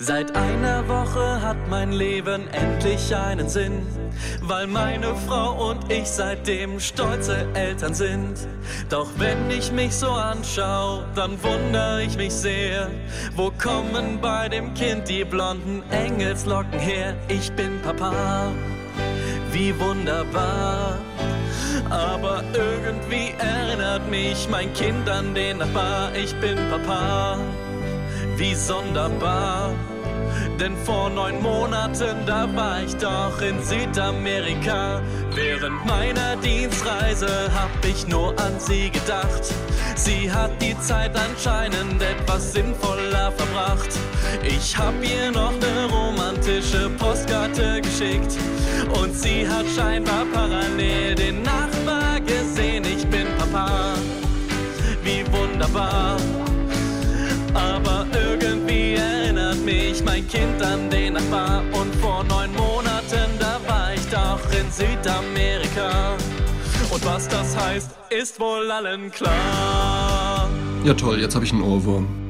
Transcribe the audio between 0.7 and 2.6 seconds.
Woche hat mein Leben